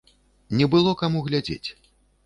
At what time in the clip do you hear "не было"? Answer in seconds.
0.61-0.95